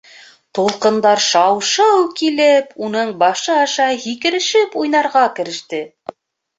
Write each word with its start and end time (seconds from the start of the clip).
Тулҡындар 0.59 1.21
шау-шыу 1.25 2.01
килеп 2.23 2.73
уның 2.89 3.15
башы 3.23 3.55
аша 3.67 3.89
һикерешеп 4.09 4.83
уйнарға 4.85 5.31
кереште. 5.41 5.89